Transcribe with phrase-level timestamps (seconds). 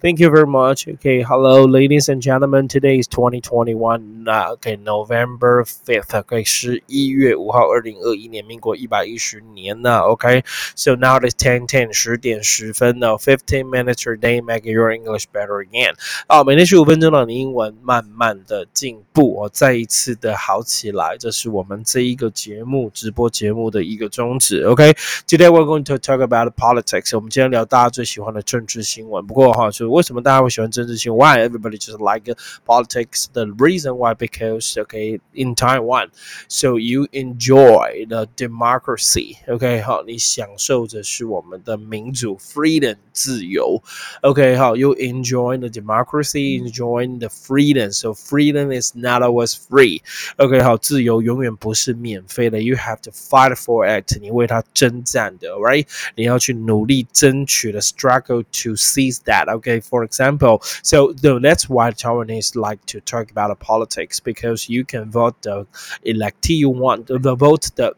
[0.00, 0.88] Thank you very much.
[0.88, 2.66] Okay, hello, ladies and gentlemen.
[2.66, 4.26] Today is 2021.
[4.26, 6.24] Uh, okay, November 5th.
[6.24, 10.00] Okay, 十一月五号，二零二一年，民国一百一十年呢。
[10.00, 10.42] Okay,
[10.74, 13.16] so now it's 10 10十点十分呢。
[13.16, 15.94] Fifteen minutes a day, make your English better again.
[16.26, 21.16] 啊，每天十五分钟，让你英文慢慢的进步哦，再一次的好起来。
[21.16, 24.64] 这是我们这一个节目直播节目的一个宗旨。
[24.64, 24.92] OK,
[25.28, 27.14] today we're going to talk about politics.
[27.14, 29.24] 我们今天聊大家最喜欢的政治新闻。
[29.24, 31.22] 不过哈，就 为什么大家会喜欢政治新闻？
[31.22, 32.34] Why everybody just like
[32.66, 33.26] politics?
[33.32, 36.10] The reason why because okay in Taiwan,
[36.48, 39.36] so you enjoy the democracy.
[39.46, 43.82] OK，好，你享受着是我们的民主 freedom 自由。
[44.22, 47.92] OK，好，you enjoy the democracy, enjoying the freedom.
[47.92, 50.02] So freedom is not always free.
[50.38, 52.62] OK，好，自由永远不是免费的。
[52.62, 54.18] You have to fight for it.
[54.20, 55.86] 你为它征战的，right？
[56.16, 59.48] 你要去努力争取的，struggle to seize that.
[59.77, 65.11] Okay, for example, so that's why Taiwanese like to talk about politics because you can
[65.11, 65.65] vote the
[66.05, 67.93] electee you want, the vote the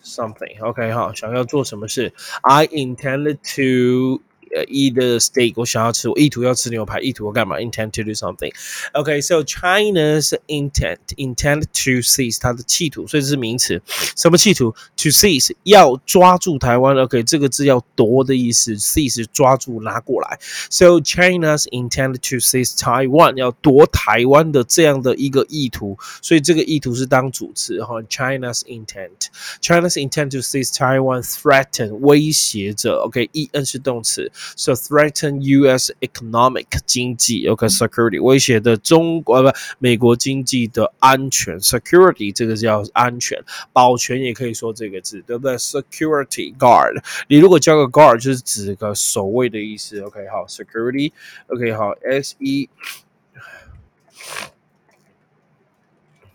[0.04, 4.22] something，OK，好，想要做什么事，I intended to。
[4.56, 7.58] 呃，eat the steak，我想要吃，我意图要吃牛排，意图要干嘛？
[7.58, 8.54] Intend to do something.
[8.94, 13.82] Okay, so China's intent intend to seize 它的企图，所以这是名词。
[14.16, 14.70] 什么企图？
[14.98, 16.96] To seize 要抓住台湾。
[16.96, 20.38] OK，这个字要夺的意思，seize 抓住拿过来。
[20.70, 28.00] So China's intend to seize Taiwan 要夺台湾的这样的一个意图，所以这个意图是当主词哈。
[28.04, 29.30] China's intent,
[29.64, 33.02] China's intent to seize Taiwan threaten 威胁着。
[33.06, 34.32] OK，en 是动词。
[34.56, 35.94] So threaten U.S.
[36.02, 45.58] economic 经济，OK security 威胁的中国不美国经济的安全，security 这个叫安全，保全也可以说这个字，对不对？
[45.58, 52.70] Security guard，你如果加个 guard 就是指个守卫的意思，OK 好，security，OK 好，S E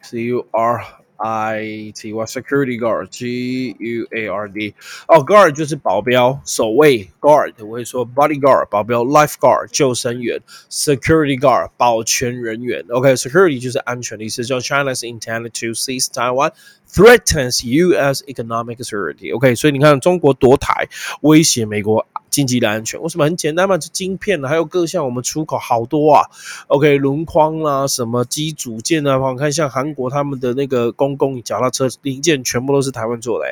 [0.03, 0.84] C U R。
[1.20, 4.72] I T 哇，security guard G U A R D
[5.09, 12.84] 哦，guard 就是保镖、守卫，guard 我会说 bodyguard 保镖，life guard 救生员，security guard 保全人员。
[12.91, 16.53] OK，security 就是安全的意思，叫 China's intended to seize Taiwan
[16.88, 18.22] threatens U.S.
[18.28, 20.89] economic security。OK，所以你看中国夺台，
[21.22, 22.06] 威胁美国。
[22.34, 23.78] 经济的安全为什么很简单嘛？
[23.78, 26.26] 就晶片还有各项我们出口好多啊。
[26.66, 33.46] OK，轮框啦，什么机组件啊，我看像韩国他们的那个公共脚踏车零件全部都是台湾做的，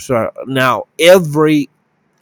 [0.47, 1.67] now every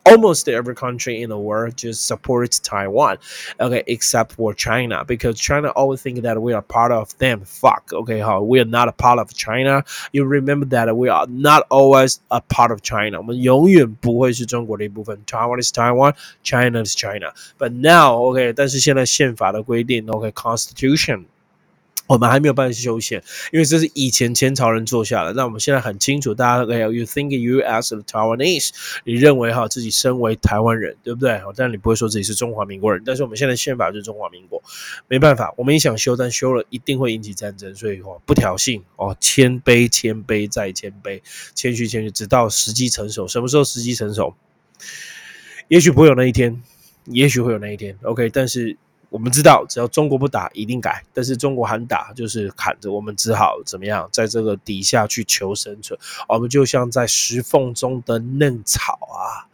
[0.09, 3.19] almost every country in the world just supports Taiwan,
[3.59, 7.41] okay, except for China, because China always think that we are part of them.
[7.45, 9.83] Fuck, okay, how we are not a part of China.
[10.13, 13.19] You remember that we are not always a part of China.
[13.19, 14.31] Taiwan
[15.59, 16.13] is Taiwan,
[16.45, 17.33] China is China.
[17.59, 21.25] But now, okay, 但是现在宪法的规定，OK, Constitution
[22.12, 23.24] 我们还没有办法修宪，
[23.54, 25.32] 因为这是以前前朝人做下的。
[25.32, 28.72] 那我们现在很清楚，大家 OK，You think you as the Taiwanese，
[29.06, 31.40] 你认为哈自己身为台湾人，对不对？
[31.56, 33.02] 但你不会说自己是中华民国人。
[33.06, 34.62] 但是我们现在宪法就是中华民国，
[35.08, 41.22] 没办法，我们也想修，但修了一定会引起战争，所以哦，不挑衅哦，谦卑，谦卑再谦卑，
[41.56, 43.26] 谦虚，谦虚，直到时机成熟。
[43.26, 44.36] 什么时候时机成熟？
[45.70, 46.62] 也许不会有那一天，
[47.06, 47.98] 也许会有那一天。
[48.02, 48.76] OK，但是。
[49.12, 51.04] 我们知道，只要中国不打，一定改。
[51.14, 56.00] 但是中国喊打，就是砍着，我们只好怎么样，在这个底下去求生存。
[56.30, 59.51] 我们就像在石缝中的嫩草啊。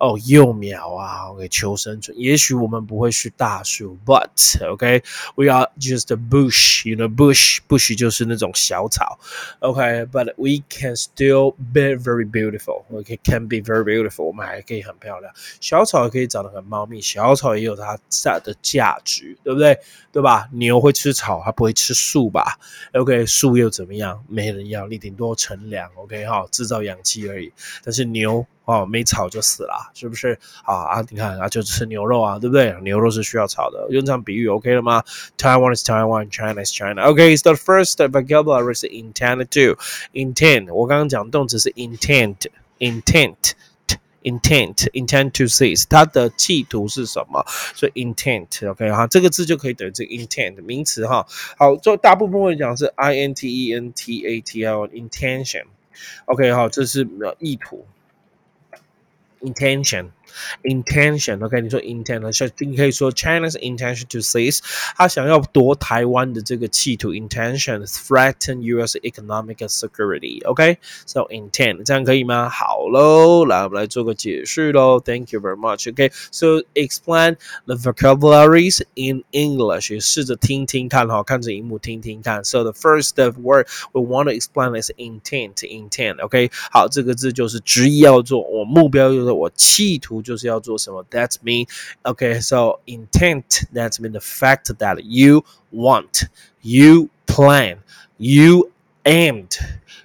[0.00, 2.18] 哦，幼苗啊，OK，求生存。
[2.18, 4.30] 也许我们不会是大树，but
[4.66, 9.18] OK，we are just a bush，you know，bush，bush 就是那种小草
[9.58, 15.30] ，OK，but we can still be very beautiful，OK，can be very beautiful，我们还可以很漂亮。
[15.60, 19.78] 小草也可以长得很茂密，小草也有它在的价值，对不对？
[20.12, 20.48] 对吧？
[20.52, 22.58] 牛会吃草，它不会吃树吧
[22.94, 24.24] ？OK，树又怎么样？
[24.28, 27.52] 没人要，你顶多乘凉，OK 哈，制造氧气而已。
[27.84, 28.46] 但是牛。
[28.70, 30.38] 哦，没炒就死了，是不是？
[30.64, 32.74] 啊啊，你看啊，就吃牛肉啊，对不对？
[32.82, 35.02] 牛肉是需要炒的，用这样比喻，OK 了吗
[35.36, 37.02] ？Taiwan is Taiwan, China is China.
[37.10, 39.76] Okay, it's the first vocabulary is intended to
[40.12, 40.72] intent.
[40.72, 42.46] 我刚刚讲动词是 intent,
[42.78, 43.52] intent,
[44.22, 45.84] intent, intent to seize.
[45.88, 47.44] 它的企图是什么？
[47.74, 51.26] 所以 intent，OK 哈，这个字就可以等于这个 intent 名词哈。
[51.58, 55.64] 好，就大部分会讲是 i n t e n t a t l intention。
[56.26, 57.08] OK 哈，这是
[57.38, 57.84] 意图。
[59.42, 60.12] Intention
[60.63, 64.59] intention OK，你说 intent，所以你可以说 China's intention to seize，
[64.97, 68.97] 他想要夺台湾的这个企图 intention threaten U.S.
[68.99, 72.49] economic security。OK，so intent 这样可以吗？
[72.49, 74.99] 好喽，来我们来做个解释喽。
[74.99, 82.43] Thank you very much。OK，so explain the vocabularies in English，试着听听看哈，看着荧幕听听看。
[82.43, 90.18] So the first word we want to explain is intent。intent OK，好，这个字就是执意要做，我目标就是我企图。
[90.21, 91.05] 就是要做什么？
[91.09, 91.67] That's mean
[92.03, 92.41] okay.
[92.41, 96.27] So intent that's mean the fact that you want,
[96.61, 97.77] you plan,
[98.17, 98.71] you
[99.03, 99.57] aimed,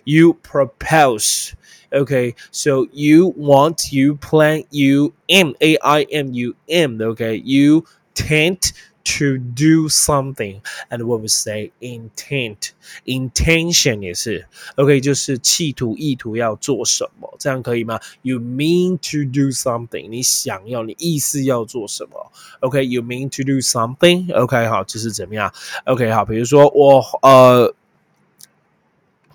[0.05, 1.55] you propose.
[1.93, 7.01] Okay, so you want, you plan, you aim, A I M U M.
[7.01, 8.73] Okay, you tend
[9.05, 10.61] to do something,
[10.91, 12.71] and what we say intent,
[13.07, 17.99] intention 也是 OK，就是企图、意图要做什么，这样可以吗？
[18.23, 22.31] You mean to do something，你想要，你意思要做什么？
[22.61, 25.53] OK，you mean to do something？OK，好，就是怎么样？
[25.87, 27.75] OK，好，比如说我呃。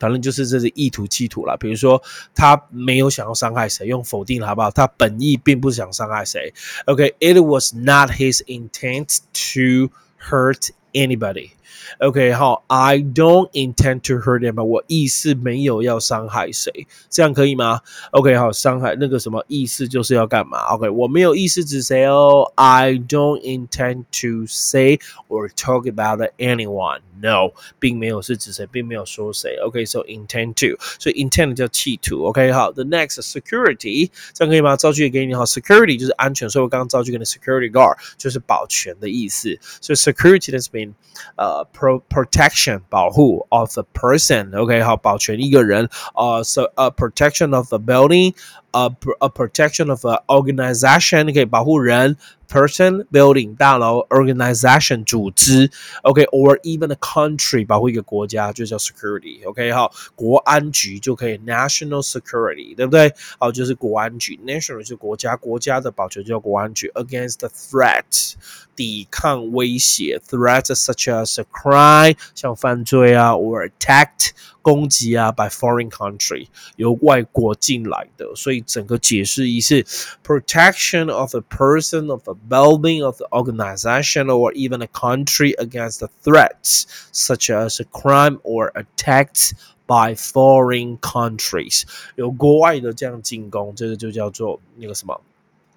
[0.00, 1.56] 反正就是这是意图企图了。
[1.58, 2.02] 比如说，
[2.34, 4.70] 他没有想要伤害谁，用否定了，好不好？
[4.70, 6.52] 他本意并不想伤害谁。
[6.86, 11.50] OK，it was not his intent to hurt anybody。
[11.99, 17.81] OK，好，I don't intend to hurt him，我意思没有要伤害谁，这样可以吗？
[18.11, 20.59] OK，好，伤害那个什么意思就是要干嘛？
[20.73, 29.55] OK，我没有意思指谁哦，I don't intend to say or talk about anyone。No，并没有是指谁，并没有说谁。
[29.63, 32.25] OK，so intend to，所以 intend 叫企图。
[32.25, 34.75] OK，好，the next security，这样可以吗？
[34.75, 39.57] 造句也给你好，security 就是安全，所以我刚刚造句给你 security guard 就是保全的意思。
[39.79, 40.93] 所以 security has been
[41.37, 45.89] 呃 pro protection 保护 of the person。OK，好，保全一个人。
[46.13, 48.33] 呃，so a protection of the building
[48.71, 52.17] a a protection of a organization 可以保护人。
[52.47, 55.71] person building 大楼 organization 组织，
[56.03, 63.11] OK or even a country 保护一个国家就叫 security，OK 哈，国安局就可以 national security，对不对？
[63.39, 68.33] 好，就是国安局，national 是国家，国家的保全叫国安局，against the threat
[68.75, 74.29] 抵抗威胁，threats such as a crime 像犯罪啊，or attacked
[74.61, 79.83] 攻击啊，by foreign country 由外国进来的，所以 整个解释意是
[80.23, 85.99] protection of a person of a building of the organization or even a country against
[85.99, 89.51] the threats such as a crime or attacks
[89.87, 91.83] by foreign countries，
[92.15, 95.21] 有国外的这样进攻，这个就叫做那个什么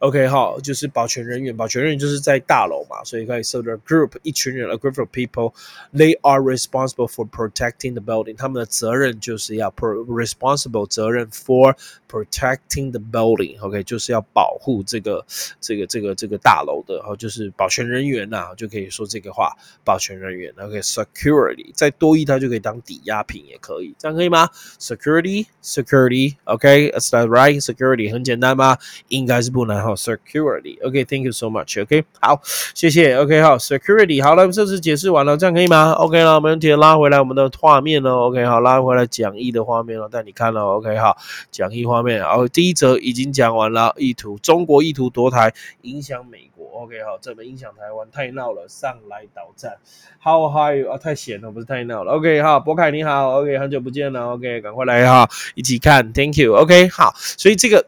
[0.00, 11.74] OK，好，就是保全人员，保全人员就是在大楼嘛，所以可以设的 group 一群人，a group of people，they are responsible for protecting the building，他们的责任就是要 responsible 责任 for
[12.08, 15.26] protecting the building，OK，就是要保护这个
[15.60, 19.52] 这个这个这个大楼的，然后就是保全人员呐，就可以说这个话，
[19.82, 28.78] 保全人员，OK，security，再多一它就可以当抵押品也可以，这样可以吗？Security，security，OK，is that right？Security 很简单吗？
[29.08, 29.87] 应该是不难。
[29.88, 32.42] 好，security，OK，Thank you so much，OK，好，
[32.74, 41.16] 谢谢，OK，好，security，好了，这次解释完了，这样可以吗？OK 了，没问题，拉回来我们的画面了，OK，好，拉回来讲义的画面了，带你看了，OK，好，
[41.50, 48.06] 讲义画面，好，第一则已经讲完了，意图，中国意图夺台，影响美国，OK，好，怎么影响台湾？
[48.12, 49.78] 太闹了，上来导战
[50.22, 50.98] ，How high 啊？
[50.98, 57.86] 太闲了，不是太闹了，OK，好，博凯你好，OK，很久不见了，OK，赶快来哈，一起看，Thank you，OK，好，所以这个。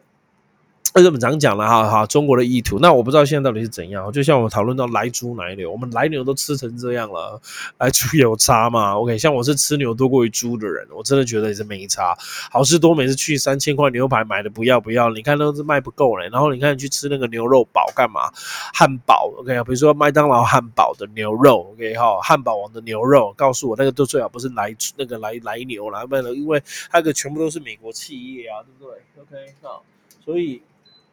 [0.93, 2.81] 那我们常讲了哈哈，中国的意图。
[2.81, 4.11] 那我不知道现在到底是怎样。
[4.11, 7.41] 就像我们讨论到来猪奶牛，我们来牛都吃成这样了，
[7.79, 12.19] 来猪有差吗？OK，像我是吃牛多过于猪的人，我真的觉得也是没差。
[12.51, 16.29] 好事多每次去三千块牛排买的不要不要，你看都是卖不够嘞。
[16.33, 18.23] 然后你看你去吃那个牛肉堡干嘛？
[18.75, 26.61] 汉堡 OK 比如说麦当劳汉堡的牛肉 OK 哈，汉堡王的牛肉，告诉我那个都最好不是来那个来来牛来卖的，因为
[26.93, 29.85] 那个全部都是美国企业啊，对不对？OK 好，
[30.25, 30.61] 所以。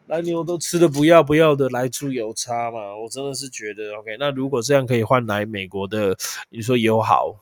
[0.08, 2.96] 蓝牛都吃的不要不要的，来猪有差嘛？
[2.96, 6.18] 我真的是觉得，OK，那如果这样可以换来美国的，
[6.50, 7.36] 你说友好？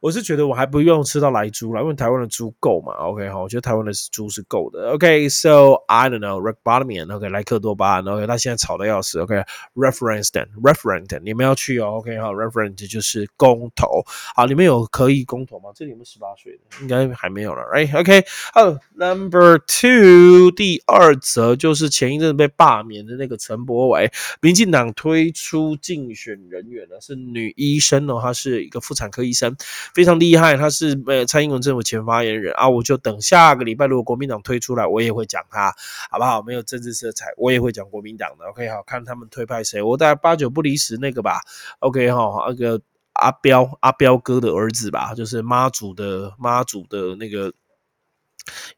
[0.00, 12.16] 我是觉得我还不用吃到来猪了，因为台湾的猪够嘛，OK 哈，我觉得台湾的猪是够的，OK，So I don't know Rick b o t t o m a n OK，莱克多巴胺，OK，他现在吵的要死，OK，Referendum，Referendum，你们要去哦，OK
[12.18, 14.04] 哈，Referendum 就是公投，
[14.36, 15.70] 好，你们有可以公投吗？
[15.74, 18.24] 这里面十八岁的应该还没有了，Right？OK，
[18.54, 29.56] 哦，Number two，第二则就是前一阵被罢免的那个陈柏伟，民进党推出竞选人员呢是女医生哦，她是一个妇产科医生。
[29.94, 35.74] 非常厉害，他是呃蔡英文政府前发言人啊，我就等下个礼拜如果国民党推出来，我也会讲他，
[36.10, 36.42] 好不好？
[36.42, 38.46] 没有政治色彩，我也会讲国民党的。
[38.46, 41.40] OK，好看他们推派谁，我大概八九不离十那个吧。
[41.80, 42.80] OK 哈，那个
[43.12, 47.52] 阿彪阿彪哥的儿子吧，就是妈祖的妈祖的那个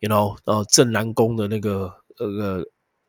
[0.00, 2.66] ，you know，呃镇南宫的那个那个。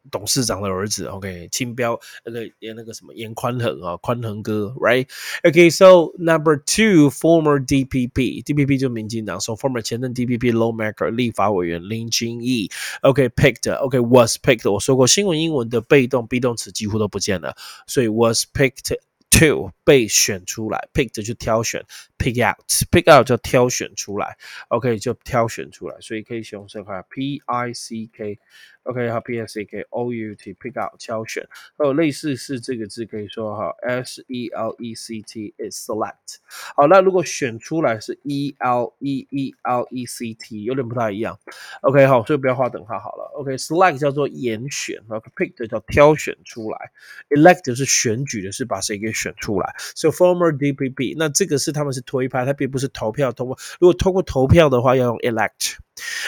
[0.10, 17.56] 董事长的儿子，OK，清标那个演那个什么严宽恒啊，宽恒哥，Right？OK，So number two，former DPP，DPP 就民进党，So former 前任 DPP lawmaker 立法委员林清义，OK，picked，OK，was picked，我说过新闻英文的被动 be 动词几乎都不见了，
[17.86, 18.96] 所以 was picked。
[19.34, 21.82] to 被选出来，picked 就挑选
[22.18, 28.38] ，pick out，pick out 叫挑选出来，OK 就挑选出来，所以可以使用这块 P I C K
[28.84, 31.48] OK，好 P I C K O U T pick out 挑选，
[31.78, 36.38] 还有类似是这个字可以说哈 S E L E C T is select，
[36.76, 41.40] 好那如果选出来是 E L E E L E C T 有点不太一样
[41.82, 46.92] ，OK 好所以不要画等号好了，OK select 叫做严选，OK pick 叫挑选出来
[47.30, 53.58] ，elect 是选举的是把谁给选出来，So former DPP，那这个是他们是推派，它并不是投票通过。
[53.80, 55.76] 如果通过投票的话，要用 elect。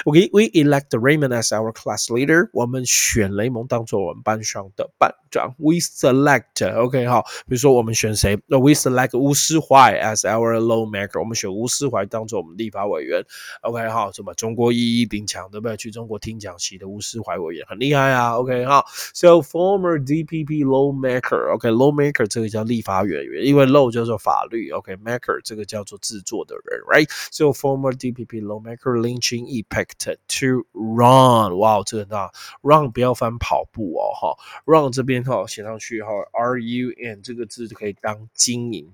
[0.04, 2.48] OK，we elect Raymond as our class leader。
[2.54, 5.54] 我们选雷蒙当做我们班上的班长。
[5.58, 8.38] We select，OK 好，比如说我们选谁？
[8.46, 11.20] 那 we select 吴思怀 as our lawmaker。
[11.20, 13.22] 我们选吴思怀当做我们立法委员。
[13.60, 15.76] OK 好，什么中国一一顶强对不对？
[15.76, 18.38] 去中国听讲习的吴思怀委员很厉害啊。
[18.38, 29.58] OK 好，So former DPP lawmaker，OK，lawmaker 这个叫立法委员，因为 law 叫做法律，OK，maker 这个叫做制作的人，Right？So former DPP lawmaker 林清义。
[29.63, 31.57] Effect to run。
[31.57, 38.93] 哇，这个大 run 不要翻跑步哦，哈，run 这边哈写上去哈，r u n 这个字就可以当经营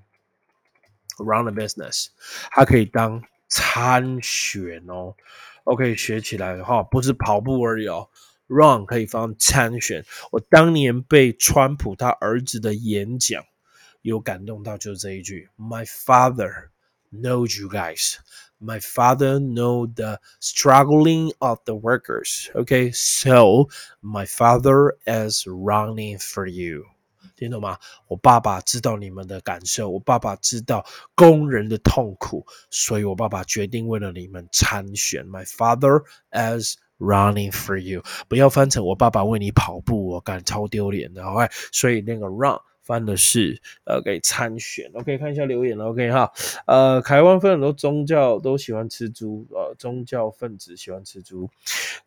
[1.18, 2.08] ，run a business，
[2.52, 5.16] 它可以当参选哦。
[5.66, 8.10] OK，学起来哈，不是跑步而已哦。
[8.48, 10.04] Run 可以放参选。
[10.32, 13.44] 我当年被川普他儿子的演讲
[14.02, 16.70] 有感动到，就是这一句：My father
[17.14, 18.16] knows you guys.
[18.59, 22.51] My father know the struggling of the workers.
[22.55, 23.69] Okay, so
[24.01, 26.85] my father is running for you.
[27.37, 27.79] 听懂吗？
[28.07, 35.27] 我爸爸知道你们的感受，我爸爸知道工人的痛苦，所以我爸爸决定为了你们参选。
[35.27, 41.25] My father is running for you，不要翻成我爸爸为你跑步，我感超丢脸的。
[41.25, 42.59] OK，所以那个 run。
[42.90, 46.32] 翻的是呃，给参选，OK，看一下留言了，OK 哈，
[46.66, 51.48] 呃，台湾分很多宗教都喜欢吃猪，呃，宗教分子喜欢吃猪，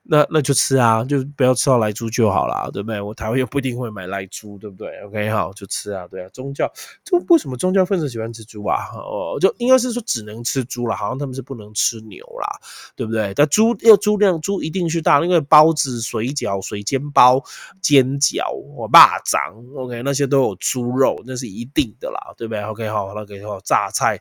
[0.03, 3.01] 那那就吃啊，就不要吃到来猪就好啦，对不对？
[3.01, 6.69] 我台湾又不一定会买来猪，对不对？OK 好，就吃啊，对啊，宗教，
[7.05, 8.79] 就为什么宗教分子喜欢吃猪啊？
[8.97, 12.59] 哦，就应该是说只能吃猪了，好像他们是不能吃牛啦，
[12.97, 13.33] 对不对？
[13.35, 17.41] 但猪要猪量，猪一定是大，因为包子、水饺、水煎包、
[17.81, 19.39] 煎饺、我蚂蚱
[19.77, 20.57] ，OK，那些都有。
[20.73, 24.19] 猪肉那是一定的啦，对不对？OK 好，那个哈榨菜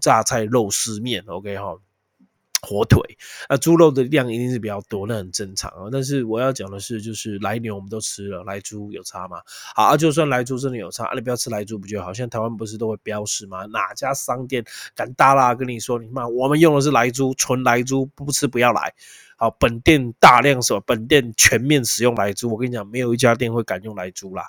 [0.00, 1.80] 榨菜肉丝面，OK 好
[2.62, 3.00] 火腿，
[3.48, 5.88] 那猪肉的量一定是比较多，那很正常啊。
[5.90, 9.38] 但是我要讲的是，就是来牛我们都吃了，来猪有差吗？
[9.74, 12.12] 好啊，就算来猪真的有差，你不要吃来猪不就好？
[12.14, 13.66] 像台湾不是都会标示吗？
[13.66, 14.64] 哪家商店
[14.94, 18.94] 敢大啦跟你说，你妈我们用的是来猪，纯来猪，不吃不要来。
[19.36, 20.80] 好，本店大量什么？
[20.84, 24.44] 本店全面使用来猪，我跟你讲，没有一家店会敢用来猪啦。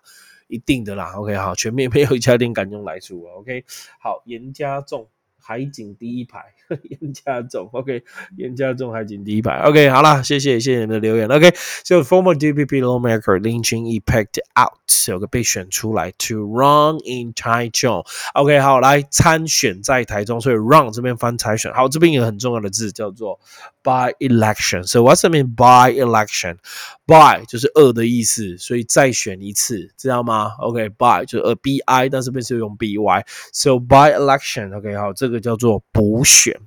[0.49, 3.63] 一定的啦，OK，好，全面 没有一家店敢用来猪，OK，
[4.01, 5.07] 好，严加重，
[5.39, 6.43] 海景第一排，
[6.89, 8.03] 严加重，OK，
[8.35, 14.73] 严加重，海景第一排，OK，好了，谢谢，谢谢你们的留言，OK，so former DPP lawmaker Lin Ching picked out
[15.07, 23.39] 有个被选出来 to run in Taichung，OK，好，来参选在台中，所以 run 这边翻参选，好，这边有个很重要的字叫做。
[23.82, 24.84] by election.
[24.84, 26.58] So what's it mean by election?
[27.06, 30.52] By 就是二的意思，所以再选一次，知道吗？
[30.58, 36.58] OK，by 就是二 b i，但是边是用 b y。So by election，OK，好，这个叫做补选，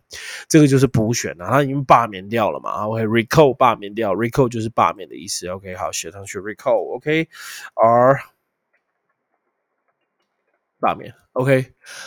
[0.48, 2.86] 这个就是补选啊，他已经罢免掉了嘛。
[2.88, 5.48] OK，recall 罢免掉，recall 就是罢免的意思。
[5.48, 8.20] OK，好，写上去 recall，OK，r
[10.80, 11.12] 罢免。
[11.33, 11.65] OK，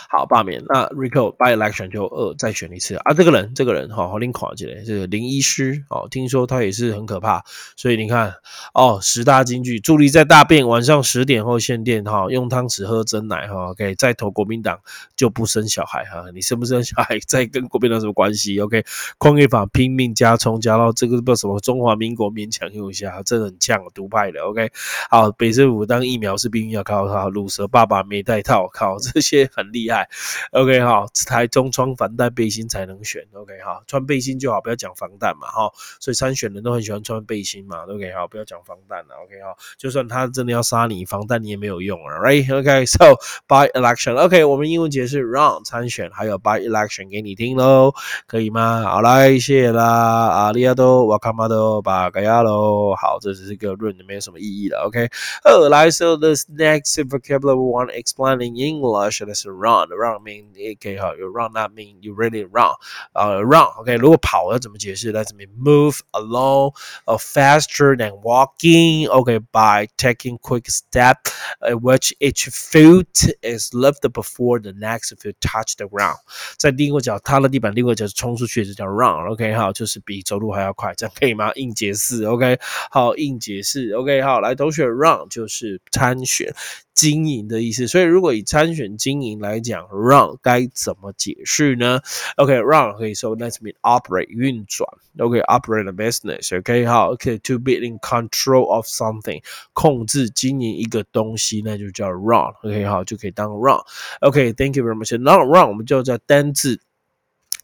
[0.08, 0.63] 好罢免。
[0.67, 3.13] 那 Rico by election 就二再选一次啊。
[3.13, 7.43] 这个人，这个人哈，好林垮起来，这个林医师哦，听说他也是很可怕。
[7.76, 8.36] 所以你看
[8.76, 13.71] 哦，十大金句：助力在大便，晚上十点后限电哈，用汤匙喝真奶哈。
[13.71, 14.80] OK，再投国民党
[15.15, 16.26] 就不生小孩哈。
[16.32, 18.86] 你生不生小孩再跟国民党什么关系？OK，
[19.17, 24.41] 矿业法拼命加葱加到这个不知道什么中华民国勉强用一下，真的很呛独派的。
[24.41, 24.69] OK，
[25.10, 29.14] 好，北政府当疫苗是避孕药，靠他乳蛇爸爸没带套，靠这。
[29.15, 30.10] 这些很厉害
[30.51, 43.15] ，OK 哈，台中穿防弹背心才能选，OK 哈，穿背心就好，不要讲防弹嘛哈，所以参选人都很喜欢穿背心嘛，OK 哈，不要讲防弹了，OK 哈，就算他真的要杀你，防弹你也没有用了，Right？OK，So
[43.47, 47.93] by election，OK，我们英文解释 run 参选，还有 by election 给你听喽，
[48.28, 48.84] 可以吗？
[48.84, 55.08] 好来，谢谢啦，阿里亚多，瓦卡马多，巴嘎亚喽，好，这只是个论，没有什么意义的，OK，
[55.45, 59.05] 呃来，So this next vocabulary one explaining English。
[59.11, 59.88] should I say run?
[59.90, 62.75] Run mean okay, you run that mean you really run.
[63.14, 63.96] Uh, run okay.
[63.96, 65.12] 如果跑要怎么解释？
[65.12, 66.75] Let's mean move along,
[67.07, 69.09] uh, faster than walking.
[69.09, 71.16] Okay, by taking quick step,
[71.61, 76.18] uh, which each foot is lifted before the next foot touch the ground.
[76.57, 81.53] 在另一个脚踏了地板，另一个脚冲出去就叫 run。OK，好，就是比走路还要快，这样可以吗？
[81.55, 82.25] 硬解释。
[82.25, 82.59] OK，
[82.90, 83.90] 好，硬解释。
[83.92, 86.55] OK，好，来，同学，run 就是参选。
[86.95, 91.99] 经营的意思，所以如果以参选经营来讲，run 该怎么解释呢
[92.38, 94.88] ？OK，run 可以说 let's mean operate 运转
[95.19, 105.17] ，OK，operate a business，OK，好，OK，to be in control of something 控制经营一个东西，那就叫 run，OK，好，就可以当 run，OK，Thank you very much。
[105.19, 106.79] 那 run 我们就叫单字。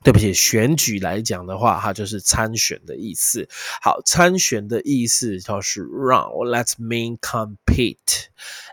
[0.03, 3.47] 对不起，选举来讲的话，它就是参选的意思。
[3.81, 6.25] 好，参选的意思就是 run。
[6.47, 8.25] Let's mean compete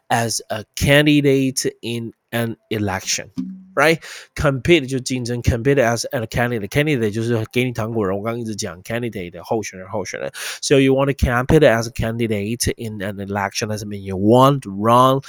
[0.08, 3.30] as a candidate in an election。
[3.77, 4.01] right?
[4.36, 6.67] Compete 就竞争，compete as a candidate.
[6.67, 8.17] Candidate 就是给你糖果人。
[8.17, 10.31] 我刚刚一直讲 candidate 的候选人，候选人。
[10.62, 13.69] So you want to compete as a candidate in an election.
[13.69, 15.21] That means you want to run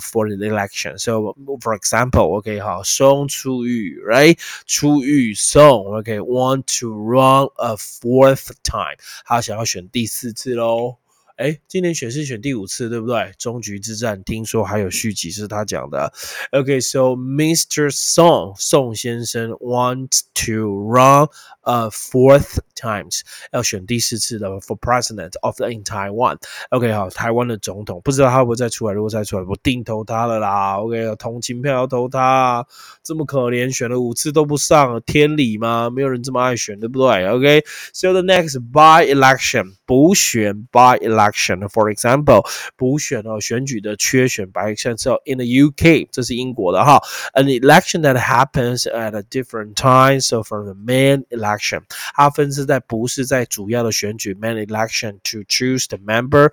[0.00, 0.98] for the election.
[0.98, 4.38] So for example, OK 好，宋楚瑜，right?
[4.66, 8.96] 楚瑜宋，OK want to run a fourth time.
[9.24, 10.96] 他想要选第四次喽。
[11.41, 13.31] 哎，今年选是选第五次，对不对？
[13.39, 16.13] 终局之战，听说还有续集，是他讲的。
[16.51, 17.89] OK，so Mr.
[17.89, 21.27] Song 宋先生 wants to run
[21.61, 26.37] a fourth times，要选第四次的 for president of the in Taiwan。
[26.69, 28.93] OK，好，台湾的总统，不知道他会不会再出来？
[28.93, 30.77] 如果再出来，我定投他了啦。
[30.77, 32.63] OK，同情票要投他，
[33.01, 35.89] 这么可怜，选了五次都不上，天理吗？
[35.89, 41.68] 没有人这么爱选，对不对？OK，so the next by election 补选 by election。election.
[41.68, 47.02] For example，补选哦，选举的缺选 by example in the UK，这是英国的哈，
[47.34, 50.20] an election that happens at a different time.
[50.20, 51.82] So from the main election，
[52.14, 56.52] 它分是在不是在主要的选举 main election to choose the member。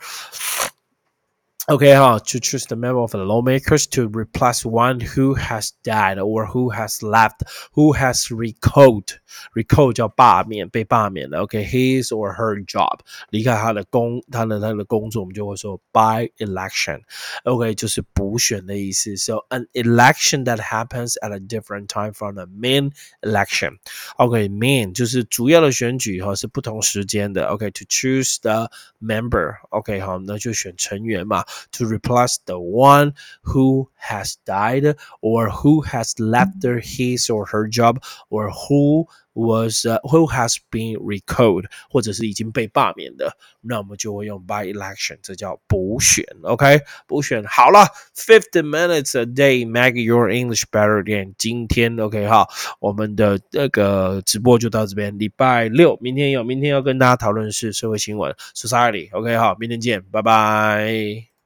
[1.70, 6.20] Okay, huh, to choose the member of the lawmakers to replace one who has died
[6.20, 9.18] or who has left, who has recalled,
[9.56, 11.44] recalled 叫罢免，被罢免了。
[11.44, 17.00] OK, his or her job 离开他的工，他的他的工作，我们就会说 by election.
[17.46, 19.16] OK，就是补选的意思。
[19.16, 23.78] So an election that happens at a different time from the main election.
[24.18, 27.46] OK, main 就是主要的选举哈，是不同时间的。
[27.46, 28.70] OK, to choose the
[29.02, 29.56] member.
[29.70, 31.46] OK，好，那就选成员嘛。
[31.72, 37.98] to replace the one who has died or who has left his or her job
[38.30, 46.24] or who was uh, who has been recalled 或者是已经被罢免的，那我们就会用 by election，这叫补选。
[46.44, 51.34] OK，补选好了，fifty minutes a day make your English better again。
[51.38, 52.48] 今天 OK 哈，
[52.80, 55.18] 我们的那个直播就到这边。
[55.18, 61.37] 礼拜六，明天有，明天要跟大家讨论是社会新闻 society。OK 好，明天见，拜拜。